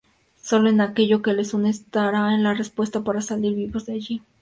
Sólo 0.41 0.69
en 0.69 0.81
aquello 0.81 1.21
que 1.21 1.31
les 1.31 1.53
une 1.53 1.69
estará 1.69 2.35
la 2.35 2.55
respuesta 2.55 3.03
para 3.03 3.21
salir 3.21 3.53
vivos 3.53 3.85
de 3.85 3.93
allí. 3.93 4.23